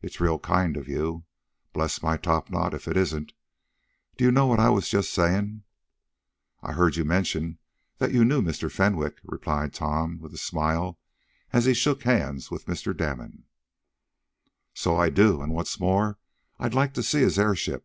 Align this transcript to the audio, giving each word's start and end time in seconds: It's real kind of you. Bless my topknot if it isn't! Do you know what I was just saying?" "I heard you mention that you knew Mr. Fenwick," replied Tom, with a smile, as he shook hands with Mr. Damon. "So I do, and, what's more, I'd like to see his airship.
It's 0.00 0.18
real 0.18 0.38
kind 0.38 0.78
of 0.78 0.88
you. 0.88 1.24
Bless 1.74 2.02
my 2.02 2.16
topknot 2.16 2.72
if 2.72 2.88
it 2.88 2.96
isn't! 2.96 3.34
Do 4.16 4.24
you 4.24 4.32
know 4.32 4.46
what 4.46 4.58
I 4.58 4.70
was 4.70 4.88
just 4.88 5.12
saying?" 5.12 5.62
"I 6.62 6.72
heard 6.72 6.96
you 6.96 7.04
mention 7.04 7.58
that 7.98 8.10
you 8.14 8.24
knew 8.24 8.40
Mr. 8.40 8.72
Fenwick," 8.72 9.20
replied 9.22 9.74
Tom, 9.74 10.20
with 10.20 10.32
a 10.32 10.38
smile, 10.38 10.98
as 11.52 11.66
he 11.66 11.74
shook 11.74 12.04
hands 12.04 12.50
with 12.50 12.64
Mr. 12.64 12.96
Damon. 12.96 13.44
"So 14.72 14.96
I 14.96 15.10
do, 15.10 15.42
and, 15.42 15.52
what's 15.52 15.78
more, 15.78 16.16
I'd 16.58 16.72
like 16.72 16.94
to 16.94 17.02
see 17.02 17.20
his 17.20 17.38
airship. 17.38 17.84